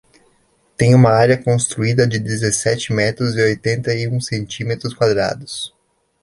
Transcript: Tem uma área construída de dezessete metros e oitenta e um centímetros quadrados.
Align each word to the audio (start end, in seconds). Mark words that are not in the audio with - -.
Tem 0.75 0.95
uma 0.95 1.11
área 1.11 1.37
construída 1.37 2.07
de 2.07 2.17
dezessete 2.17 2.91
metros 2.91 3.35
e 3.37 3.41
oitenta 3.43 3.93
e 3.93 4.07
um 4.07 4.19
centímetros 4.19 4.95
quadrados. 4.95 5.71